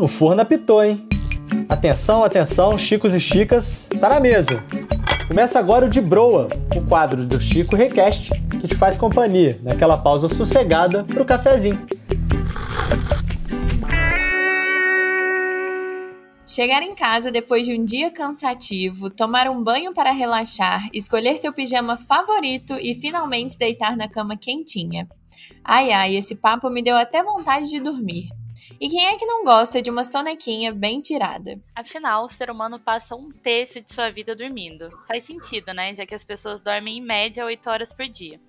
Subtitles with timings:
[0.00, 1.06] o forno apitou, hein?
[1.68, 4.64] Atenção, atenção, Chicos e Chicas, tá na mesa.
[5.28, 9.98] Começa agora o de Broa, o quadro do Chico Request, que te faz companhia naquela
[9.98, 11.86] pausa sossegada pro cafezinho.
[16.46, 21.52] Chegar em casa depois de um dia cansativo, tomar um banho para relaxar, escolher seu
[21.52, 25.06] pijama favorito e finalmente deitar na cama quentinha.
[25.62, 28.39] Ai ai, esse papo me deu até vontade de dormir.
[28.80, 31.60] E quem é que não gosta de uma sonequinha bem tirada?
[31.76, 34.88] Afinal, o ser humano passa um terço de sua vida dormindo.
[35.06, 35.94] Faz sentido, né?
[35.94, 38.40] Já que as pessoas dormem em média 8 horas por dia.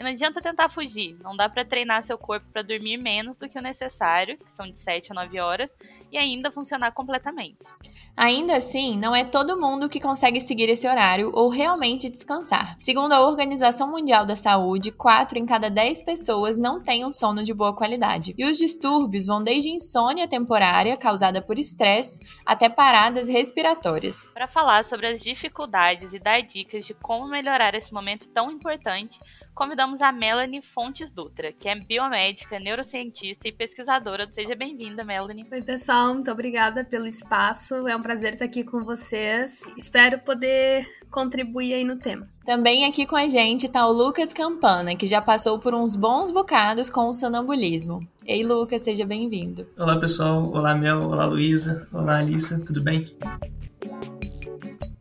[0.00, 3.46] E não adianta tentar fugir, não dá para treinar seu corpo para dormir menos do
[3.46, 5.74] que o necessário, que são de 7 a 9 horas,
[6.10, 7.68] e ainda funcionar completamente.
[8.16, 12.76] Ainda assim, não é todo mundo que consegue seguir esse horário ou realmente descansar.
[12.78, 17.44] Segundo a Organização Mundial da Saúde, 4 em cada 10 pessoas não têm um sono
[17.44, 18.34] de boa qualidade.
[18.38, 24.32] E os distúrbios vão desde insônia temporária, causada por estresse, até paradas respiratórias.
[24.32, 29.18] Para falar sobre as dificuldades e dar dicas de como melhorar esse momento tão importante,
[29.54, 34.28] convidamos a Melanie Fontes Dutra, que é biomédica, neurocientista e pesquisadora.
[34.30, 35.46] Seja bem-vinda, Melanie.
[35.50, 37.86] Oi, pessoal, muito obrigada pelo espaço.
[37.86, 39.70] É um prazer estar aqui com vocês.
[39.76, 42.28] Espero poder contribuir aí no tema.
[42.44, 46.30] Também aqui com a gente está o Lucas Campana, que já passou por uns bons
[46.30, 48.06] bocados com o sonambulismo.
[48.24, 49.66] Ei, Lucas, seja bem-vindo.
[49.76, 50.50] Olá, pessoal.
[50.52, 51.00] Olá, Mel.
[51.02, 51.86] Olá, Luísa.
[51.92, 52.60] Olá, Alissa.
[52.64, 53.04] Tudo bem?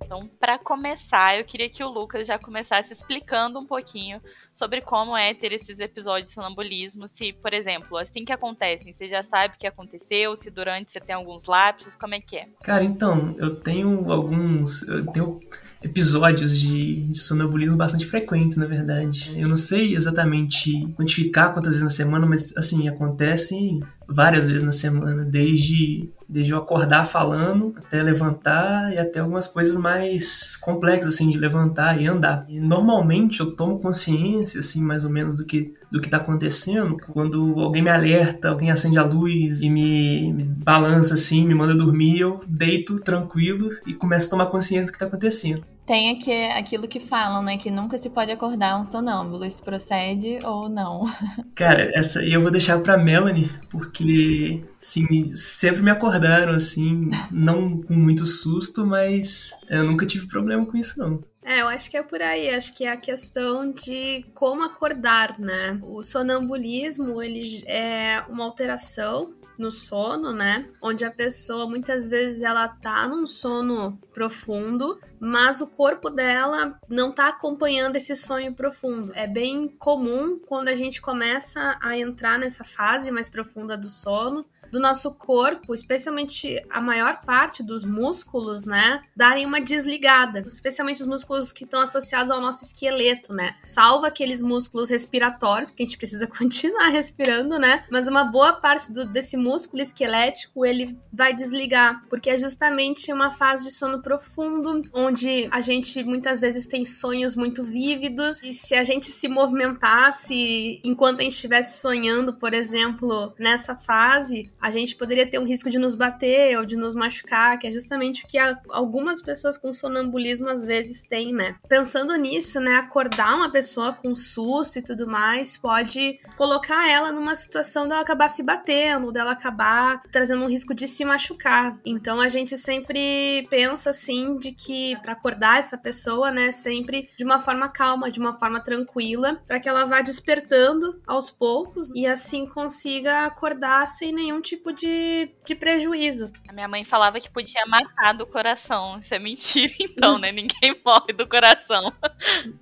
[0.10, 4.20] Então, para começar, eu queria que o Lucas já começasse explicando um pouquinho
[4.56, 7.08] sobre como é ter esses episódios de sonambulismo.
[7.08, 11.00] Se, por exemplo, assim que acontecem, você já sabe o que aconteceu, se durante você
[11.00, 12.48] tem alguns lapsos, como é que é?
[12.64, 14.82] Cara, então, eu tenho alguns.
[14.82, 15.40] Eu tenho
[15.84, 19.40] episódios de, de sonambulismo bastante frequentes, na verdade.
[19.40, 24.72] Eu não sei exatamente quantificar quantas vezes na semana, mas assim, acontece várias vezes na
[24.72, 31.30] semana, desde, desde eu acordar falando, até levantar e até algumas coisas mais complexas, assim,
[31.30, 32.46] de levantar e andar.
[32.50, 36.98] E normalmente eu tomo consciência, assim, mais ou menos do que do que está acontecendo
[37.12, 41.74] quando alguém me alerta, alguém acende a luz e me, me, balança assim, me manda
[41.74, 45.64] dormir, eu deito tranquilo e começo a tomar consciência do que está acontecendo.
[45.90, 47.58] Tem aqui, aquilo que falam, né?
[47.58, 49.44] Que nunca se pode acordar um sonâmbulo.
[49.44, 51.04] Isso procede ou não?
[51.56, 57.96] Cara, essa eu vou deixar pra Melanie, porque sim, sempre me acordaram, assim, não com
[57.96, 61.24] muito susto, mas eu nunca tive problema com isso, não.
[61.44, 62.52] É, eu acho que é por aí.
[62.52, 65.80] Acho que é a questão de como acordar, né?
[65.82, 70.70] O sonambulismo, ele é uma alteração no sono, né?
[70.82, 77.12] Onde a pessoa muitas vezes ela tá num sono profundo, mas o corpo dela não
[77.12, 79.12] tá acompanhando esse sonho profundo.
[79.14, 84.46] É bem comum quando a gente começa a entrar nessa fase mais profunda do sono,
[84.72, 91.08] do nosso corpo, especialmente a maior parte dos músculos, né, darem uma desligada, especialmente os
[91.08, 93.56] músculos que estão associados ao nosso esqueleto, né?
[93.64, 97.84] Salva aqueles músculos respiratórios, porque a gente precisa continuar respirando, né?
[97.90, 103.32] Mas uma boa parte do, desse músculo esquelético ele vai desligar, porque é justamente uma
[103.32, 108.76] fase de sono profundo, onde a gente muitas vezes tem sonhos muito vívidos, e se
[108.76, 114.96] a gente se movimentasse enquanto a gente estivesse sonhando, por exemplo, nessa fase, a gente
[114.96, 118.28] poderia ter um risco de nos bater ou de nos machucar, que é justamente o
[118.28, 118.38] que
[118.70, 121.56] algumas pessoas com sonambulismo às vezes têm, né?
[121.68, 127.36] Pensando nisso, né, acordar uma pessoa com susto e tudo mais pode colocar ela numa
[127.36, 131.78] situação dela acabar se batendo, dela acabar trazendo um risco de se machucar.
[131.86, 137.24] Então a gente sempre pensa assim de que para acordar essa pessoa, né, sempre de
[137.24, 142.06] uma forma calma, de uma forma tranquila, para que ela vá despertando aos poucos e
[142.06, 146.32] assim consiga acordar sem nenhum tipo de, de prejuízo.
[146.48, 149.00] A minha mãe falava que podia matar do coração.
[149.00, 150.32] Isso é mentira, então, né?
[150.32, 151.94] Ninguém morre do coração.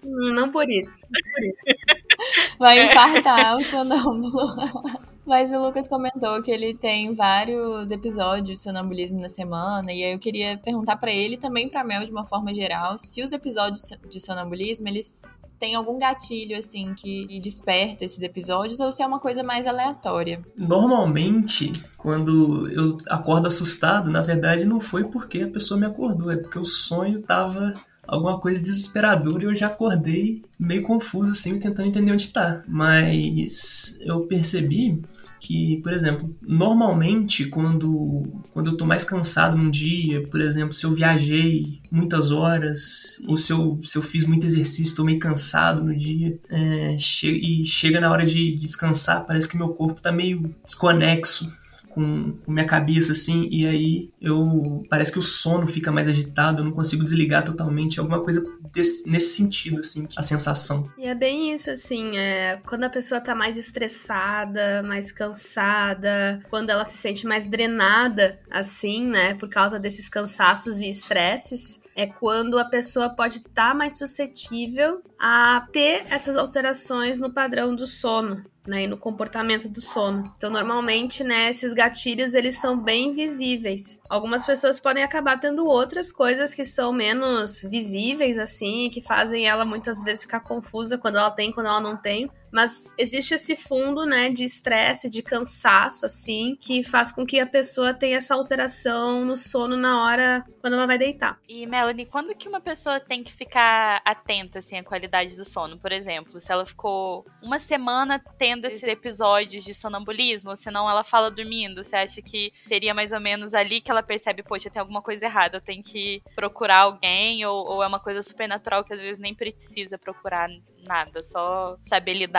[0.03, 1.05] Não por isso.
[1.09, 2.57] Não por isso.
[2.59, 5.07] Vai infartar o sonâmbulo.
[5.27, 10.13] Mas o Lucas comentou que ele tem vários episódios de sonambulismo na semana, e aí
[10.13, 13.89] eu queria perguntar para ele também para Mel de uma forma geral, se os episódios
[14.09, 19.19] de sonambulismo eles têm algum gatilho assim que desperta esses episódios ou se é uma
[19.19, 20.41] coisa mais aleatória.
[20.55, 26.37] Normalmente, quando eu acordo assustado, na verdade não foi porque a pessoa me acordou, é
[26.37, 27.73] porque o sonho tava
[28.07, 32.63] alguma coisa desesperadora e eu já acordei meio confuso assim, tentando entender onde tá.
[32.65, 35.01] Mas eu percebi
[35.47, 40.85] que, por exemplo, normalmente quando, quando eu tô mais cansado num dia, por exemplo, se
[40.85, 45.85] eu viajei muitas horas, ou se eu, se eu fiz muito exercício, tô meio cansado
[45.85, 50.11] no dia, é, che e chega na hora de descansar, parece que meu corpo tá
[50.11, 51.49] meio desconexo
[51.97, 54.85] com, com minha cabeça, assim, e aí eu.
[54.87, 57.99] Parece que o sono fica mais agitado, eu não consigo desligar totalmente.
[57.99, 60.91] Alguma coisa desse, nesse sentido, assim, a sensação.
[60.95, 66.69] E é bem isso, assim, é, quando a pessoa tá mais estressada, mais cansada, quando
[66.69, 72.59] ela se sente mais drenada, assim, né, por causa desses cansaços e estresses, é quando
[72.59, 78.43] a pessoa pode estar tá mais suscetível a ter essas alterações no padrão do sono
[78.67, 80.23] né, e no comportamento do sono.
[80.37, 83.99] Então, normalmente, né, esses gatilhos eles são bem visíveis.
[84.09, 89.65] Algumas pessoas podem acabar tendo outras coisas que são menos visíveis, assim, que fazem ela
[89.65, 92.29] muitas vezes ficar confusa quando ela tem, quando ela não tem.
[92.51, 97.45] Mas existe esse fundo, né, de estresse, de cansaço, assim, que faz com que a
[97.45, 101.39] pessoa tenha essa alteração no sono na hora quando ela vai deitar.
[101.47, 105.77] E, Melanie, quando que uma pessoa tem que ficar atenta, assim, à qualidade do sono?
[105.77, 111.03] Por exemplo, se ela ficou uma semana tendo esses episódios de sonambulismo, ou senão ela
[111.03, 114.79] fala dormindo, você acha que seria mais ou menos ali que ela percebe, poxa, tem
[114.79, 118.83] alguma coisa errada, eu tenho que procurar alguém, ou, ou é uma coisa super natural
[118.83, 120.49] que às vezes nem precisa procurar
[120.85, 122.36] nada, só saber lidar.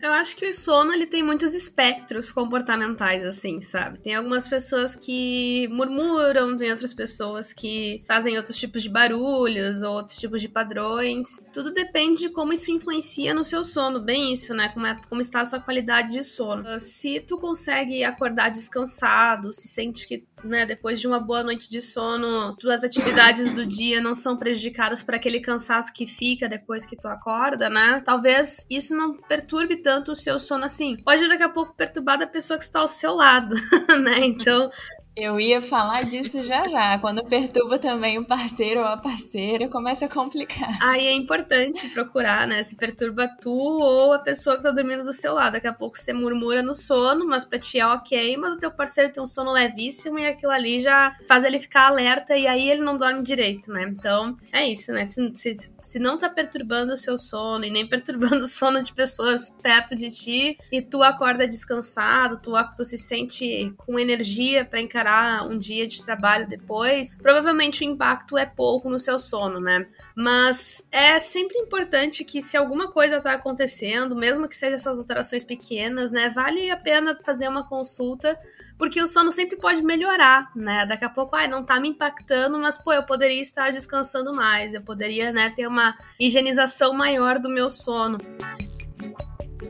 [0.00, 3.98] Eu acho que o sono ele tem muitos espectros comportamentais, assim, sabe?
[3.98, 10.16] Tem algumas pessoas que murmuram, tem outras pessoas que fazem outros tipos de barulhos, outros
[10.16, 11.40] tipos de padrões.
[11.52, 14.68] Tudo depende de como isso influencia no seu sono, bem isso, né?
[14.68, 16.78] Como, é, como está a sua qualidade de sono.
[16.78, 21.80] Se tu consegue acordar descansado, se sente que né, depois de uma boa noite de
[21.80, 26.96] sono, tuas atividades do dia não são prejudicadas por aquele cansaço que fica depois que
[26.96, 28.02] tu acorda, né?
[28.04, 30.96] Talvez isso não perturbe tanto o seu sono assim.
[31.04, 33.54] Pode daqui a pouco perturbar da pessoa que está ao seu lado,
[34.02, 34.18] né?
[34.24, 34.70] Então,
[35.18, 36.98] eu ia falar disso já já.
[36.98, 40.70] Quando perturba também o parceiro ou a parceira, começa a complicar.
[40.80, 42.62] Aí é importante procurar, né?
[42.62, 45.54] Se perturba tu ou a pessoa que tá dormindo do seu lado.
[45.54, 48.70] Daqui a pouco você murmura no sono, mas pra ti é ok, mas o teu
[48.70, 52.70] parceiro tem um sono levíssimo e aquilo ali já faz ele ficar alerta e aí
[52.70, 53.84] ele não dorme direito, né?
[53.84, 55.04] Então é isso, né?
[55.04, 58.92] Se, se, se não tá perturbando o seu sono e nem perturbando o sono de
[58.92, 64.80] pessoas perto de ti e tu acorda descansado, tu, tu se sente com energia para
[64.80, 65.07] encarar
[65.48, 69.86] um dia de trabalho depois, provavelmente o impacto é pouco no seu sono, né?
[70.14, 75.44] Mas é sempre importante que se alguma coisa tá acontecendo, mesmo que sejam essas alterações
[75.44, 78.38] pequenas, né, vale a pena fazer uma consulta,
[78.78, 80.86] porque o sono sempre pode melhorar, né?
[80.86, 84.74] Daqui a pouco, ai, não tá me impactando, mas pô, eu poderia estar descansando mais,
[84.74, 88.18] eu poderia, né, ter uma higienização maior do meu sono.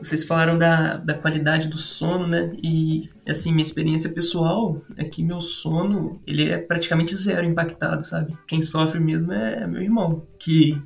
[0.01, 2.51] Vocês falaram da, da qualidade do sono, né?
[2.63, 8.35] E, assim, minha experiência pessoal é que meu sono, ele é praticamente zero impactado, sabe?
[8.47, 10.81] Quem sofre mesmo é meu irmão, que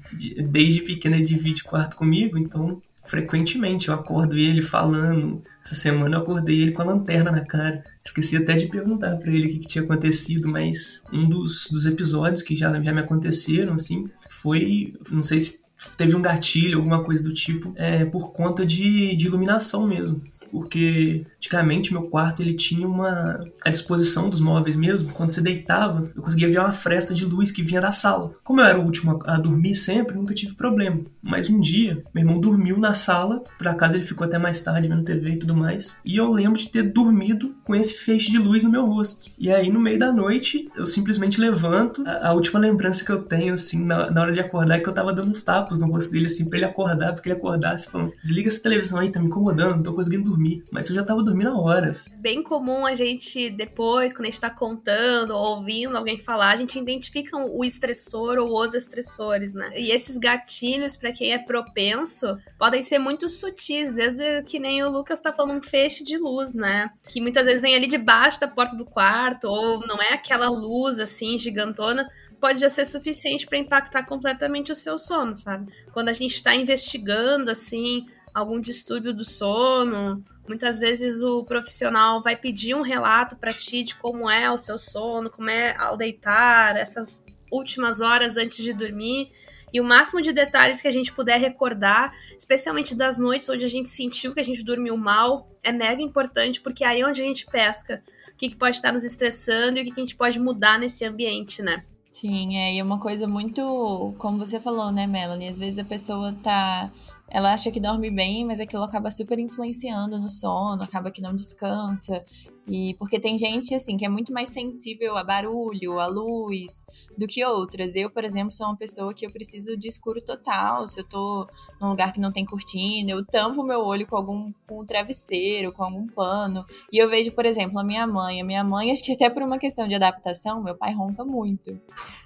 [0.49, 5.43] desde pequeno ele divide quarto comigo, então frequentemente eu acordo ele falando.
[5.63, 7.83] Essa semana eu acordei ele com a lanterna na cara.
[8.03, 11.85] Esqueci até de perguntar para ele o que, que, tinha acontecido, mas um dos, dos
[11.85, 14.93] episódios que já, já me aconteceram, assim, foi.
[15.09, 15.62] Não sei se
[15.97, 20.21] teve um gatilho, alguma coisa do tipo, é, por conta de, de iluminação mesmo.
[20.51, 26.11] Porque antigamente meu quarto ele tinha uma a disposição dos móveis mesmo, quando você deitava,
[26.15, 28.31] eu conseguia ver uma fresta de luz que vinha da sala.
[28.43, 31.01] Como eu era o último a, dormir sempre, nunca tive problema.
[31.21, 34.87] Mas um dia, meu irmão dormiu na sala, por acaso ele ficou até mais tarde
[34.87, 38.37] vendo TV e tudo mais, e eu lembro de ter dormido com esse feixe de
[38.37, 39.29] luz no meu rosto.
[39.37, 43.21] E aí no meio da noite, eu simplesmente levanto, a, a última lembrança que eu
[43.23, 45.87] tenho assim na, na, hora de acordar é que eu tava dando uns tapas no
[45.87, 49.19] rosto dele assim para ele acordar, porque ele acordasse falando: "Desliga essa televisão aí, tá
[49.19, 52.09] me incomodando, não tô conseguindo dormir" dormir, mas eu já tava dormindo há horas.
[52.19, 56.55] Bem comum a gente, depois, quando a gente tá contando ou ouvindo alguém falar, a
[56.55, 59.71] gente identifica o estressor ou os estressores, né?
[59.75, 64.89] E esses gatilhos, para quem é propenso, podem ser muito sutis, desde que nem o
[64.89, 66.89] Lucas tá falando um feixe de luz, né?
[67.09, 70.99] Que muitas vezes vem ali debaixo da porta do quarto, ou não é aquela luz
[70.99, 72.09] assim gigantona,
[72.43, 75.71] pode já ser suficiente para impactar completamente o seu sono, sabe?
[75.93, 80.23] Quando a gente está investigando assim algum distúrbio do sono.
[80.47, 84.77] Muitas vezes o profissional vai pedir um relato para ti de como é o seu
[84.77, 89.31] sono, como é ao deitar, essas últimas horas antes de dormir.
[89.71, 93.69] E o máximo de detalhes que a gente puder recordar, especialmente das noites onde a
[93.69, 97.25] gente sentiu que a gente dormiu mal, é mega importante, porque aí é onde a
[97.25, 100.15] gente pesca o que, que pode estar nos estressando e o que, que a gente
[100.15, 101.83] pode mudar nesse ambiente, né?
[102.13, 105.49] Sim, é, e é uma coisa muito, como você falou, né, Melanie?
[105.49, 106.91] Às vezes a pessoa tá
[107.27, 111.35] ela acha que dorme bem, mas aquilo acaba super influenciando no sono, acaba que não
[111.35, 112.23] descansa.
[112.67, 116.85] E porque tem gente assim que é muito mais sensível a barulho, a luz,
[117.17, 117.95] do que outras.
[117.95, 120.87] Eu, por exemplo, sou uma pessoa que eu preciso de escuro total.
[120.87, 121.47] Se eu tô
[121.81, 125.73] num lugar que não tem cortina, eu tampo meu olho com algum com um travesseiro,
[125.73, 126.65] com algum pano.
[126.91, 128.41] E eu vejo, por exemplo, a minha mãe.
[128.41, 131.79] A minha mãe, acho que até por uma questão de adaptação, meu pai ronca muito.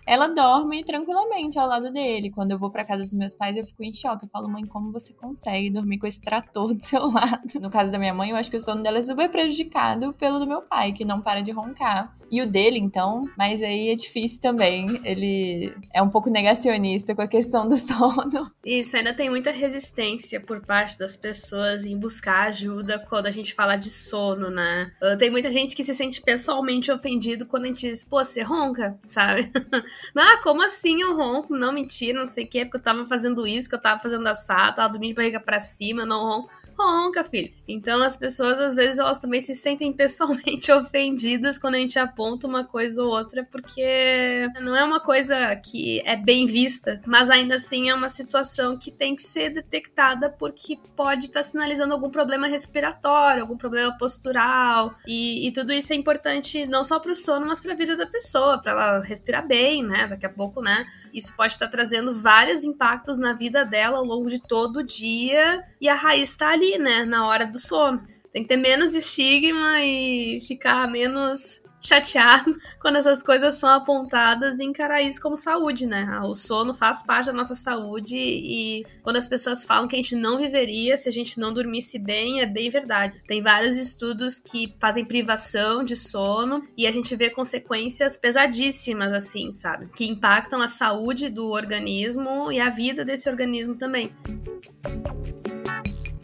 [0.05, 2.31] Ela dorme tranquilamente ao lado dele.
[2.31, 4.25] Quando eu vou para casa dos meus pais, eu fico em choque.
[4.25, 7.59] Eu falo, mãe, como você consegue dormir com esse trator do seu lado?
[7.59, 10.26] No caso da minha mãe, eu acho que o sono dela é super prejudicado pelo
[10.31, 12.15] do meu pai, que não para de roncar.
[12.29, 14.99] E o dele, então, mas aí é difícil também.
[15.03, 18.51] Ele é um pouco negacionista com a questão do sono.
[18.65, 23.53] Isso, ainda tem muita resistência por parte das pessoas em buscar ajuda quando a gente
[23.53, 24.91] fala de sono, né?
[25.01, 28.41] Uh, tem muita gente que se sente pessoalmente ofendido quando a gente diz, pô, você
[28.41, 29.49] ronca, sabe?
[30.17, 31.55] ah, como assim eu ronco?
[31.55, 34.27] Não, mentira, não sei o que, porque eu tava fazendo isso, que eu tava fazendo
[34.27, 37.51] assado, tava dormindo de barriga pra cima, não ronco ronca, filho.
[37.67, 42.47] Então as pessoas às vezes elas também se sentem pessoalmente ofendidas quando a gente aponta
[42.47, 47.55] uma coisa ou outra, porque não é uma coisa que é bem vista, mas ainda
[47.55, 52.09] assim é uma situação que tem que ser detectada porque pode estar tá sinalizando algum
[52.09, 57.15] problema respiratório, algum problema postural e, e tudo isso é importante não só para o
[57.15, 60.07] sono, mas para a vida da pessoa, para ela respirar bem, né?
[60.07, 60.85] Daqui a pouco, né?
[61.13, 64.83] Isso pode estar tá trazendo vários impactos na vida dela ao longo de todo o
[64.83, 68.01] dia e a raiz está ali ali, né, na hora do sono.
[68.31, 74.63] Tem que ter menos estigma e ficar menos chateado quando essas coisas são apontadas e
[74.63, 76.19] encarar isso como saúde, né?
[76.23, 80.15] O sono faz parte da nossa saúde e quando as pessoas falam que a gente
[80.15, 83.19] não viveria se a gente não dormisse bem, é bem verdade.
[83.27, 89.51] Tem vários estudos que fazem privação de sono e a gente vê consequências pesadíssimas, assim,
[89.51, 89.87] sabe?
[89.95, 94.11] Que impactam a saúde do organismo e a vida desse organismo também.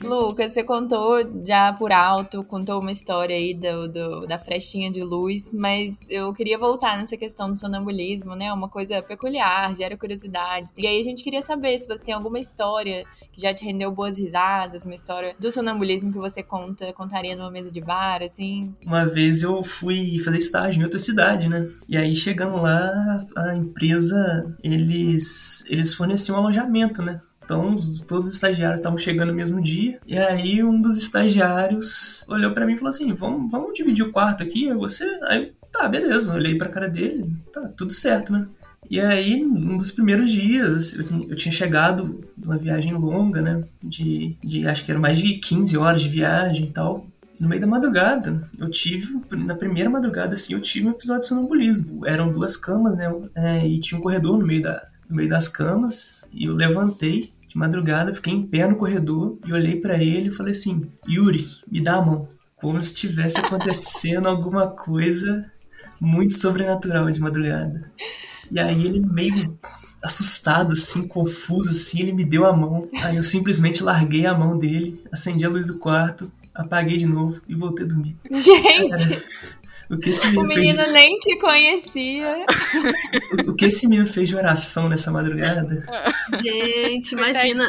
[0.03, 5.01] Lucas, você contou já por alto, contou uma história aí do, do, da frestinha de
[5.03, 8.51] luz, mas eu queria voltar nessa questão do sonambulismo, né?
[8.53, 10.72] Uma coisa peculiar, gera curiosidade.
[10.77, 13.91] E aí a gente queria saber se você tem alguma história que já te rendeu
[13.91, 18.74] boas risadas, uma história do sonambulismo que você conta, contaria numa mesa de bar, assim.
[18.86, 21.67] Uma vez eu fui fazer estágio em outra cidade, né?
[21.88, 27.19] E aí chegando lá, a empresa, eles, eles forneciam um alojamento, né?
[27.43, 27.75] Então,
[28.07, 30.00] todos os estagiários estavam chegando no mesmo dia.
[30.07, 34.12] E aí, um dos estagiários olhou para mim e falou assim: vamos, vamos dividir o
[34.12, 35.05] quarto aqui, você?
[35.23, 36.33] Aí, tá, beleza.
[36.33, 38.47] Olhei pra cara dele, tá, tudo certo, né?
[38.89, 43.63] E aí, um dos primeiros dias, eu, tinha chegado de uma viagem longa, né?
[43.81, 47.07] De, de acho que era mais de 15 horas de viagem e tal.
[47.39, 51.27] No meio da madrugada, eu tive, na primeira madrugada, assim, eu tive um episódio de
[51.27, 52.05] sonambulismo.
[52.05, 53.12] Eram duas camas, né?
[53.35, 56.25] É, e tinha um corredor no meio, da, no meio das camas.
[56.34, 60.32] E eu levantei de madrugada, fiquei em pé no corredor e olhei para ele e
[60.32, 62.27] falei assim: Yuri, me dá a mão.
[62.55, 65.51] Como se tivesse acontecendo alguma coisa
[66.01, 67.91] muito sobrenatural de madrugada.
[68.51, 69.58] E aí ele meio
[70.01, 72.89] assustado, assim, confuso, assim, ele me deu a mão.
[73.03, 77.41] Aí eu simplesmente larguei a mão dele, acendi a luz do quarto, apaguei de novo
[77.48, 78.17] e voltei a dormir.
[78.32, 79.10] Gente!
[79.12, 79.24] Cara,
[79.89, 80.91] o que esse menino, o menino fez...
[80.93, 82.45] nem te conhecia.
[83.47, 85.83] O, o que esse menino fez de oração nessa madrugada?
[86.41, 87.67] Gente, imagina.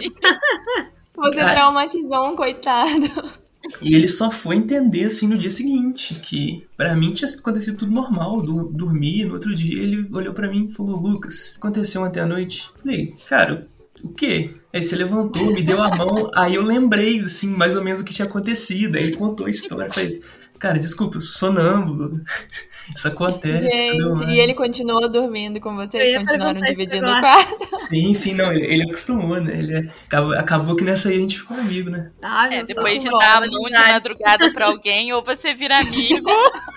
[1.17, 3.45] Você Cara, traumatizou um coitado.
[3.81, 7.93] E ele só foi entender assim no dia seguinte, que para mim tinha acontecido tudo
[7.93, 12.27] normal, dormir, no outro dia ele olhou para mim e falou: "Lucas, aconteceu ontem à
[12.27, 13.67] noite?" Falei: "Cara,
[14.03, 17.83] o quê?" Aí você levantou, me deu a mão, aí eu lembrei assim mais ou
[17.83, 18.97] menos o que tinha acontecido.
[18.97, 20.21] Aí ele contou a história, falei:
[20.65, 22.23] Cara, desculpa, eu sou sonâmbulo.
[22.97, 23.69] Isso acontece.
[23.69, 26.17] Gente, e ele continuou dormindo com vocês?
[26.17, 27.77] Continuaram dividindo o quarto?
[27.91, 29.59] Sim, sim, não, ele, ele acostumou, né?
[29.59, 32.11] Ele acabou, acabou, que nessa aí a gente ficou amigo, né?
[32.23, 36.31] Ah, é, depois de dar a mão de madrugada pra alguém, ou você vira amigo.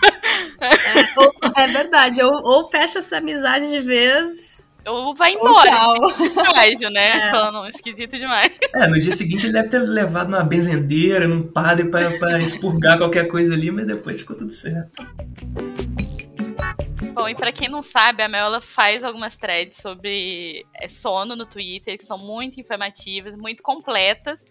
[0.60, 0.70] é,
[1.15, 4.47] ou, é verdade, ou, ou fecha essa amizade de vez
[4.88, 5.70] ou vai embora.
[5.70, 6.89] Tchau.
[6.91, 7.08] né?
[7.27, 7.32] É.
[7.32, 8.58] Falando esquisito demais.
[8.75, 12.98] É, no dia seguinte ele deve ter levado numa benzendeira, num padre pra, pra expurgar
[12.98, 15.06] qualquer coisa ali, mas depois ficou tudo certo.
[17.13, 21.46] Bom, e para quem não sabe, a Mel faz algumas threads sobre é, sono no
[21.46, 24.44] Twitter, que são muito informativas, muito completas.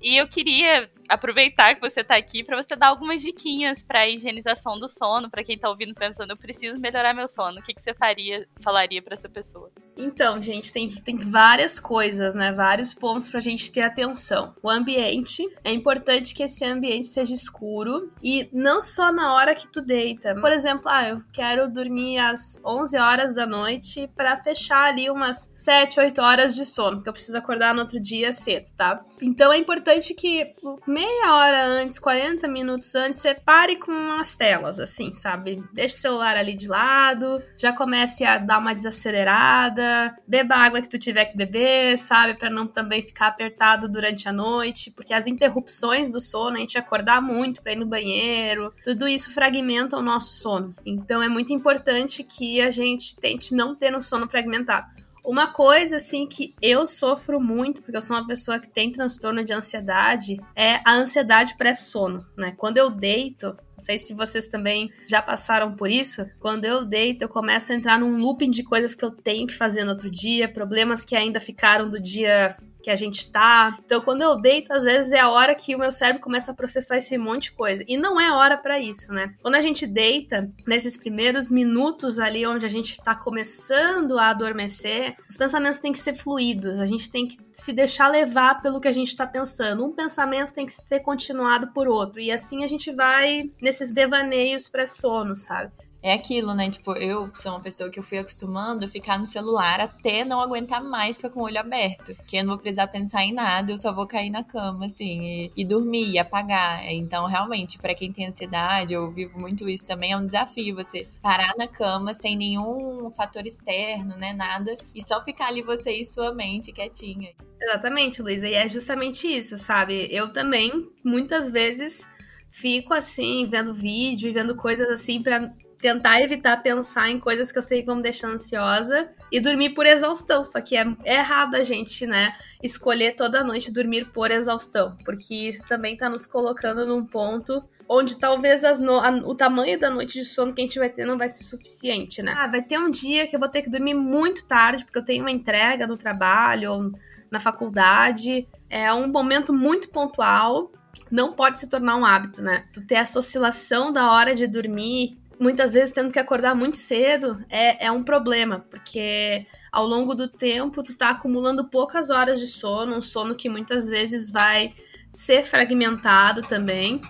[0.00, 4.78] E eu queria aproveitar que você está aqui para você dar algumas diquinhas para higienização
[4.78, 7.58] do sono, para quem está ouvindo pensando, eu preciso melhorar meu sono.
[7.58, 9.70] O que, que você faria, falaria para essa pessoa?
[9.96, 12.52] Então, gente, tem, tem várias coisas, né?
[12.52, 14.54] Vários pontos pra gente ter atenção.
[14.62, 15.44] O ambiente.
[15.62, 20.34] É importante que esse ambiente seja escuro e não só na hora que tu deita.
[20.34, 25.52] Por exemplo, ah, eu quero dormir às 11 horas da noite para fechar ali umas
[25.56, 29.04] 7, 8 horas de sono, porque eu preciso acordar no outro dia cedo, tá?
[29.22, 30.52] Então é importante que
[30.94, 35.60] meia hora antes, 40 minutos antes, você pare com as telas, assim, sabe?
[35.72, 40.88] Deixa o celular ali de lado, já comece a dar uma desacelerada beba água que
[40.88, 42.34] tu tiver que beber, sabe?
[42.34, 46.78] Para não também ficar apertado durante a noite, porque as interrupções do sono, a gente
[46.78, 50.76] acordar muito para ir no banheiro, tudo isso fragmenta o nosso sono.
[50.86, 54.86] Então é muito importante que a gente tente não ter um sono fragmentado.
[55.24, 59.44] Uma coisa, assim, que eu sofro muito, porque eu sou uma pessoa que tem transtorno
[59.44, 62.52] de ansiedade, é a ansiedade pré-sono, né?
[62.56, 66.26] Quando eu deito, sei se vocês também já passaram por isso.
[66.40, 69.54] Quando eu deito, eu começo a entrar num looping de coisas que eu tenho que
[69.54, 72.48] fazer no outro dia, problemas que ainda ficaram do dia
[72.84, 73.78] que a gente tá.
[73.82, 76.54] Então, quando eu deito, às vezes é a hora que o meu cérebro começa a
[76.54, 77.82] processar esse monte de coisa.
[77.88, 79.34] E não é hora para isso, né?
[79.40, 85.16] Quando a gente deita, nesses primeiros minutos ali onde a gente tá começando a adormecer,
[85.26, 86.78] os pensamentos têm que ser fluidos.
[86.78, 89.82] A gente tem que se deixar levar pelo que a gente tá pensando.
[89.82, 92.20] Um pensamento tem que ser continuado por outro.
[92.20, 95.72] E assim a gente vai nesses devaneios pré-sono, sabe?
[96.04, 96.68] É aquilo, né?
[96.68, 100.38] Tipo, eu sou uma pessoa que eu fui acostumando a ficar no celular até não
[100.38, 102.14] aguentar mais ficar com o olho aberto.
[102.26, 105.22] Que eu não vou precisar pensar em nada, eu só vou cair na cama, assim,
[105.22, 106.84] e, e dormir, e apagar.
[106.92, 111.08] Então, realmente, para quem tem ansiedade, eu vivo muito isso também, é um desafio você
[111.22, 114.34] parar na cama sem nenhum fator externo, né?
[114.34, 117.32] Nada, e só ficar ali você e sua mente quietinha.
[117.58, 120.06] Exatamente, Luísa, e é justamente isso, sabe?
[120.10, 122.06] Eu também, muitas vezes
[122.50, 125.50] fico assim, vendo vídeo e vendo coisas assim para
[125.84, 129.74] tentar evitar pensar em coisas que eu sei que vão me deixar ansiosa e dormir
[129.74, 130.42] por exaustão.
[130.42, 135.34] Só que é, é errado a gente, né, escolher toda noite dormir por exaustão, porque
[135.34, 138.96] isso também tá nos colocando num ponto onde talvez no,
[139.28, 142.22] o tamanho da noite de sono que a gente vai ter não vai ser suficiente,
[142.22, 142.34] né?
[142.34, 145.04] Ah, vai ter um dia que eu vou ter que dormir muito tarde porque eu
[145.04, 146.92] tenho uma entrega no trabalho ou
[147.30, 148.48] na faculdade.
[148.70, 150.72] É um momento muito pontual.
[151.10, 152.64] Não pode se tornar um hábito, né?
[152.72, 157.44] Tu ter essa oscilação da hora de dormir muitas vezes tendo que acordar muito cedo
[157.50, 162.46] é, é um problema, porque ao longo do tempo tu tá acumulando poucas horas de
[162.46, 164.72] sono, um sono que muitas vezes vai
[165.12, 167.02] ser fragmentado também.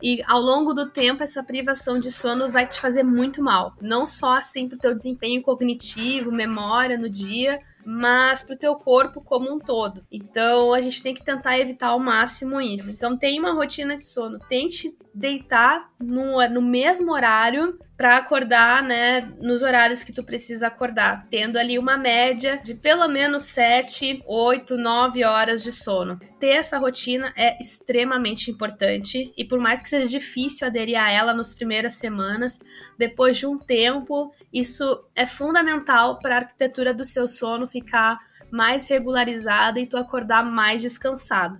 [0.00, 3.74] E ao longo do tempo, essa privação de sono vai te fazer muito mal.
[3.82, 9.20] Não só assim pro teu desempenho cognitivo, memória no dia, mas para o teu corpo
[9.20, 10.02] como um todo.
[10.10, 12.90] Então a gente tem que tentar evitar ao máximo isso.
[12.90, 19.30] Então tem uma rotina de sono, tente deitar no, no mesmo horário para acordar, né,
[19.42, 24.74] nos horários que tu precisa acordar, tendo ali uma média de pelo menos 7, 8,
[24.78, 26.18] 9 horas de sono.
[26.38, 31.34] Ter essa rotina é extremamente importante e por mais que seja difícil aderir a ela
[31.34, 32.58] nas primeiras semanas,
[32.96, 34.84] depois de um tempo, isso
[35.14, 38.18] é fundamental para a arquitetura do seu sono ficar
[38.50, 41.58] mais regularizada e tu acordar mais descansado.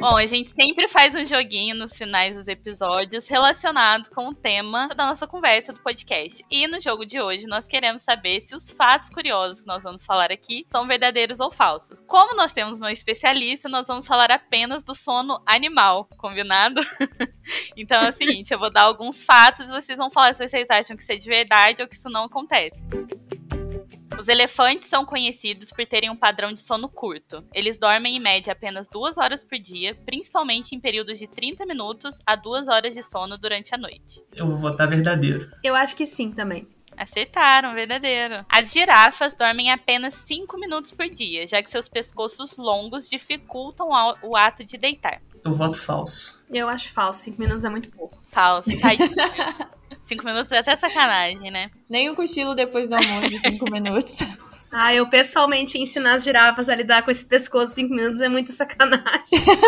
[0.00, 4.88] Bom, a gente sempre faz um joguinho nos finais dos episódios relacionado com o tema
[4.88, 6.42] da nossa conversa do podcast.
[6.50, 10.04] E no jogo de hoje nós queremos saber se os fatos curiosos que nós vamos
[10.04, 12.00] falar aqui são verdadeiros ou falsos.
[12.06, 16.80] Como nós temos uma especialista, nós vamos falar apenas do sono animal, combinado?
[17.76, 20.66] então é o seguinte, eu vou dar alguns fatos e vocês vão falar se vocês
[20.68, 22.80] acham que isso é de verdade ou que isso não acontece.
[24.18, 27.44] Os elefantes são conhecidos por terem um padrão de sono curto.
[27.54, 32.18] Eles dormem em média apenas duas horas por dia, principalmente em períodos de 30 minutos
[32.26, 34.22] a duas horas de sono durante a noite.
[34.34, 35.50] Eu vou votar verdadeiro.
[35.62, 36.68] Eu acho que sim também.
[36.96, 38.44] Acertaram, verdadeiro.
[38.48, 43.88] As girafas dormem apenas 5 minutos por dia, já que seus pescoços longos dificultam
[44.22, 45.22] o ato de deitar.
[45.42, 46.44] Eu voto falso.
[46.50, 48.18] Eu acho falso, 5 minutos é muito pouco.
[48.28, 48.68] Falso.
[50.10, 51.70] Cinco minutos é até sacanagem, né?
[51.88, 54.18] Nem o cochilo depois do almoço de cinco minutos.
[54.72, 58.52] Ah, eu pessoalmente ensinar as girafas a lidar com esse pescoço cinco minutos é muito
[58.52, 59.02] sacanagem.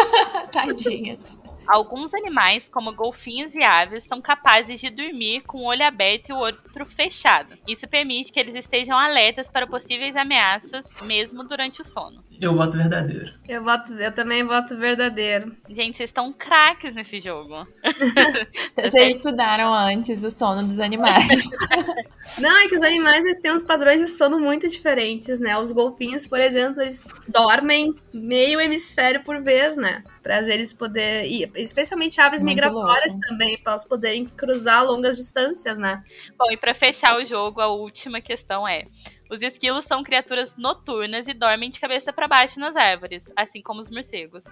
[0.53, 1.41] Tadinhas.
[1.67, 6.33] Alguns animais, como golfinhos e aves, são capazes de dormir com o olho aberto e
[6.33, 7.57] o outro fechado.
[7.67, 12.23] Isso permite que eles estejam alertas para possíveis ameaças, mesmo durante o sono.
[12.41, 13.33] Eu voto verdadeiro.
[13.49, 15.57] Eu voto, eu também voto verdadeiro.
[15.69, 17.67] Gente, vocês estão craques nesse jogo.
[18.77, 21.49] vocês estudaram antes o sono dos animais.
[22.39, 25.57] Não, é que os animais eles têm uns padrões de sono muito diferentes, né?
[25.59, 30.03] Os golfinhos, por exemplo, eles dormem meio hemisfério por vez, né?
[30.23, 33.29] Para eles poderem especialmente aves Muito migratórias louco.
[33.29, 36.03] também, para elas poderem cruzar longas distâncias, né?
[36.39, 38.85] Bom, e para fechar o jogo, a última questão é:
[39.31, 43.81] Os esquilos são criaturas noturnas e dormem de cabeça para baixo nas árvores, assim como
[43.81, 44.45] os morcegos.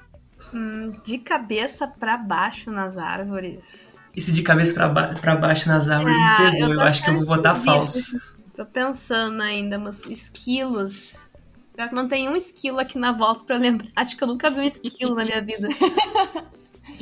[0.53, 3.95] Hum, de cabeça para baixo nas árvores.
[4.17, 6.69] Esse de cabeça pra, ba baixo nas árvores Ah, me pegou.
[6.75, 8.37] eu Eu, acho que eu vou votar pensando falso.
[8.57, 11.15] Tô pensando ainda, mas esquilos.
[11.73, 13.87] Pior que não tem um esquilo aqui na volta pra eu lembrar.
[13.95, 15.69] Acho que eu nunca vi um esquilo na minha vida.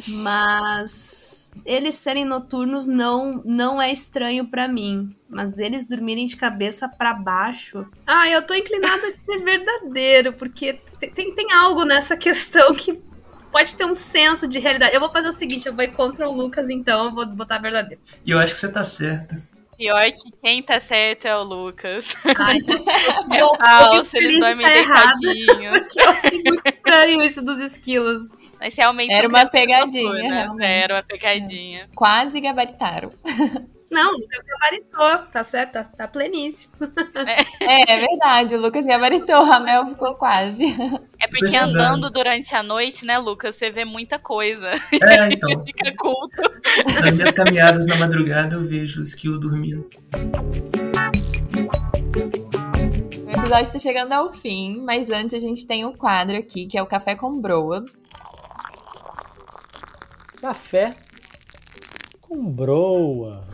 [0.09, 6.89] Mas eles serem noturnos não não é estranho pra mim, mas eles dormirem de cabeça
[6.89, 7.87] pra baixo.
[8.07, 13.01] Ah, eu tô inclinada a ser verdadeiro, porque tem, tem, tem algo nessa questão que
[13.51, 14.95] pode ter um senso de realidade.
[14.95, 17.59] Eu vou fazer o seguinte, eu vou ir contra o Lucas então, eu vou botar
[17.59, 18.01] verdadeiro.
[18.25, 19.37] E eu acho que você tá certa.
[19.77, 22.13] Pior que quem tá certo é o Lucas.
[22.37, 22.59] Ai,
[23.37, 25.13] É eu- falso, fico eles dormem errada.
[25.21, 25.79] deitadinhos.
[25.87, 28.29] Porque eu muito estranho isso dos esquilos.
[28.61, 30.65] Mas realmente Era uma criaturas pegadinha, realmente.
[30.65, 31.89] Era uma pegadinha.
[31.95, 33.13] Quase gabaritaram.
[33.91, 36.75] Não, o Lucas gabaritou, tá certo, tá, tá pleníssimo.
[37.61, 40.65] É, é verdade, o Lucas gabaritou, a Mel ficou quase.
[41.19, 44.73] É porque andando durante a noite, né, Lucas, você vê muita coisa.
[44.93, 45.65] É, então.
[45.65, 46.43] Fica culto.
[47.03, 49.89] Nas minhas caminhadas na madrugada eu vejo o esquilo dormindo.
[53.49, 56.77] O episódio está chegando ao fim, mas antes a gente tem um quadro aqui, que
[56.77, 57.83] é o Café com Broa.
[60.39, 60.95] Café
[62.21, 63.49] com broa.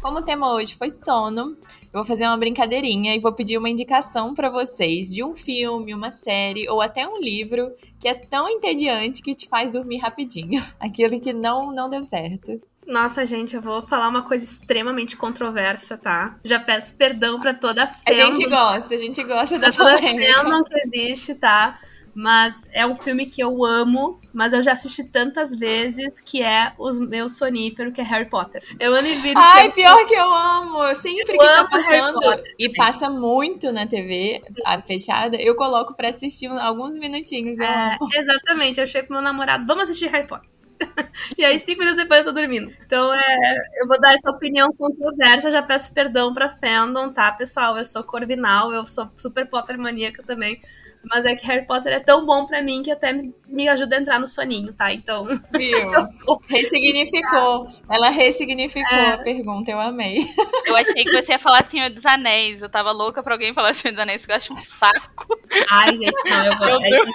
[0.00, 3.68] Como o tema hoje foi sono, eu vou fazer uma brincadeirinha e vou pedir uma
[3.68, 8.48] indicação para vocês de um filme, uma série ou até um livro que é tão
[8.48, 10.64] entediante que te faz dormir rapidinho.
[10.80, 12.58] Aquele que não, não deu certo.
[12.86, 16.36] Nossa, gente, eu vou falar uma coisa extremamente controversa, tá?
[16.44, 19.96] Já peço perdão pra toda a A gente fandom- gosta, a gente gosta da toda
[19.98, 21.80] fandom que existe, tá?
[22.18, 26.72] Mas é um filme que eu amo, mas eu já assisti tantas vezes, que é
[26.78, 28.62] os meus soníferos, que é Harry Potter.
[28.80, 30.94] Eu amo e viro Ai, pior que eu amo!
[30.94, 32.18] Sempre Eu que tá passando
[32.58, 37.60] e passa muito na TV, a fechada, eu coloco pra assistir alguns minutinhos.
[37.60, 38.08] É, amo.
[38.14, 40.48] exatamente, eu chego com meu namorado, vamos assistir Harry Potter.
[41.38, 42.72] e aí, cinco minutos depois eu tô dormindo.
[42.84, 47.76] Então, é, eu vou dar essa opinião controversa, já peço perdão pra fandom, tá, pessoal?
[47.76, 50.60] Eu sou corvinal, eu sou super Potter maníaca também.
[51.08, 53.12] Mas é que Harry Potter é tão bom pra mim que até
[53.48, 54.92] me- ajuda a entrar no soninho, tá?
[54.92, 55.38] Então, Viu?
[56.48, 57.66] Ressignificou.
[57.88, 59.12] Ela ressignificou É.
[59.12, 60.18] a pergunta, eu amei.
[60.64, 62.62] Eu achei que você ia falar Senhor dos Anéis.
[62.62, 65.38] Eu tava louca pra alguém falar Senhor dos Anéis, que eu acho um saco.
[65.70, 66.58] ai, gente, não, eu,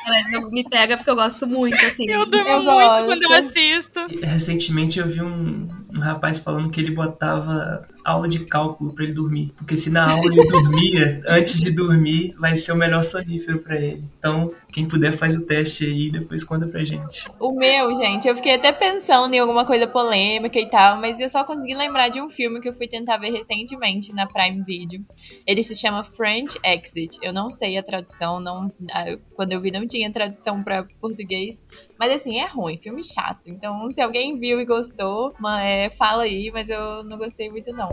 [0.05, 2.09] parece, eu- me pega porque eu gosto muito, assim.
[2.09, 3.05] Eu durmo Eu muito gosto.
[3.05, 3.99] quando eu assisto.
[4.23, 9.13] Recentemente eu vi um, um rapaz falando que ele botava aula de cálculo pra ele
[9.13, 9.53] dormir.
[9.57, 13.75] Porque se na aula ele dormia, antes de dormir, vai ser o melhor sonífero pra
[13.75, 14.03] ele.
[14.17, 17.27] Então, quem puder faz o teste aí e depois conta pra gente.
[17.39, 21.29] O meu, gente, eu fiquei até pensando em alguma coisa polêmica e tal, mas eu
[21.29, 25.05] só consegui lembrar de um filme que eu fui tentar ver recentemente na Prime Video.
[25.45, 27.19] Ele se chama French Exit.
[27.21, 31.63] Eu não sei a tradução, não, ah, quando eu vi não tinha tradução pra português,
[31.99, 33.41] mas assim, é ruim, filme chato.
[33.45, 37.71] Então, se alguém viu e gostou, ma- é, fala aí, mas eu não gostei muito
[37.73, 37.89] não.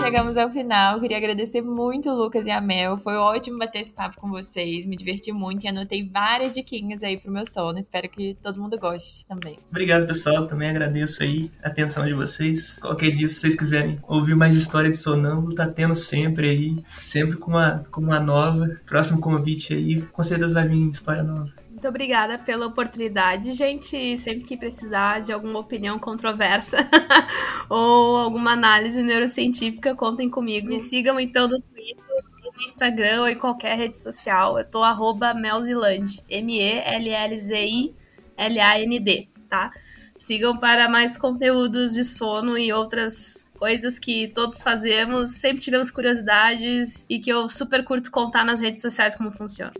[0.00, 0.98] Chegamos ao final.
[1.00, 2.96] Queria agradecer muito o Lucas e a Mel.
[2.96, 4.86] Foi ótimo bater esse papo com vocês.
[4.86, 7.78] Me diverti muito e anotei várias diquinhas aí pro meu sono.
[7.78, 9.58] Espero que todo mundo goste também.
[9.70, 10.46] Obrigado, pessoal.
[10.46, 12.78] Também agradeço aí a atenção de vocês.
[12.78, 16.76] Qualquer dia, se vocês quiserem ouvir mais história de sonâmbulo, tá tendo sempre aí.
[16.98, 18.80] Sempre com uma, com uma nova.
[18.86, 21.57] Próximo convite aí, com certeza vai vir história nova.
[21.78, 24.18] Muito obrigada pela oportunidade, gente.
[24.18, 26.78] Sempre que precisar de alguma opinião controversa
[27.70, 30.66] ou alguma análise neurocientífica, contem comigo.
[30.66, 32.04] Me sigam então no Twitter,
[32.42, 34.58] no Instagram ou em qualquer rede social.
[34.58, 37.28] Eu tô arroba Melziland, M-E-L-L-Z-I-L-A-N-D,
[39.48, 39.70] tá?
[40.18, 47.06] Sigam para mais conteúdos de sono e outras coisas que todos fazemos, sempre tivemos curiosidades
[47.08, 49.72] e que eu super curto contar nas redes sociais como funciona.